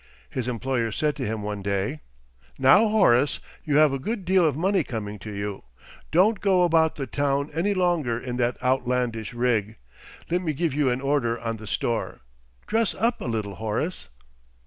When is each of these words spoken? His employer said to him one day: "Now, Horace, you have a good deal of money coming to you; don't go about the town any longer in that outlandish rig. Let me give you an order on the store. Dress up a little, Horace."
His 0.31 0.47
employer 0.47 0.91
said 0.91 1.15
to 1.17 1.27
him 1.27 1.43
one 1.43 1.61
day: 1.61 1.99
"Now, 2.57 2.87
Horace, 2.87 3.39
you 3.63 3.77
have 3.77 3.93
a 3.93 3.99
good 3.99 4.25
deal 4.25 4.43
of 4.47 4.57
money 4.57 4.83
coming 4.83 5.19
to 5.19 5.29
you; 5.31 5.63
don't 6.11 6.41
go 6.41 6.63
about 6.63 6.95
the 6.95 7.05
town 7.05 7.51
any 7.53 7.75
longer 7.75 8.17
in 8.19 8.37
that 8.37 8.57
outlandish 8.63 9.31
rig. 9.35 9.75
Let 10.31 10.41
me 10.41 10.53
give 10.53 10.73
you 10.73 10.89
an 10.89 11.01
order 11.01 11.39
on 11.39 11.57
the 11.57 11.67
store. 11.67 12.21
Dress 12.65 12.95
up 12.95 13.21
a 13.21 13.25
little, 13.25 13.53
Horace." 13.57 14.09